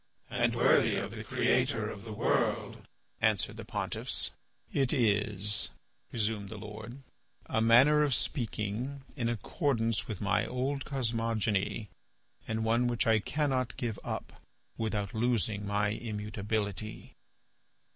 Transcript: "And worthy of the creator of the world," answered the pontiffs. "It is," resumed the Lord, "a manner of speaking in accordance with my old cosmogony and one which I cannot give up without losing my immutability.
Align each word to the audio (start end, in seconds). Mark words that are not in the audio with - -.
"And 0.31 0.55
worthy 0.55 0.95
of 0.95 1.11
the 1.11 1.23
creator 1.23 1.87
of 1.87 2.05
the 2.05 2.11
world," 2.11 2.87
answered 3.19 3.55
the 3.57 3.63
pontiffs. 3.65 4.31
"It 4.73 4.91
is," 4.91 5.69
resumed 6.11 6.49
the 6.49 6.57
Lord, 6.57 7.03
"a 7.45 7.61
manner 7.61 8.01
of 8.01 8.15
speaking 8.15 9.03
in 9.15 9.29
accordance 9.29 10.07
with 10.07 10.19
my 10.19 10.47
old 10.47 10.85
cosmogony 10.85 11.87
and 12.47 12.65
one 12.65 12.87
which 12.87 13.05
I 13.05 13.19
cannot 13.19 13.77
give 13.77 13.99
up 14.03 14.41
without 14.75 15.13
losing 15.13 15.67
my 15.67 15.89
immutability. 15.89 17.13